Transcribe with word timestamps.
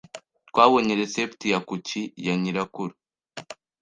Twabonye 0.49 0.93
resept 0.99 1.39
ya 1.51 1.59
kuki 1.67 2.01
ya 2.25 2.33
nyirakuru. 2.41 2.93